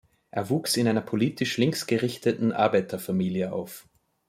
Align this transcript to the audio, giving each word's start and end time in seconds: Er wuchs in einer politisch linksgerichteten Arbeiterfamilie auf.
Er 0.31 0.49
wuchs 0.49 0.77
in 0.77 0.87
einer 0.87 1.03
politisch 1.03 1.59
linksgerichteten 1.59 2.53
Arbeiterfamilie 2.53 3.51
auf. 3.53 3.87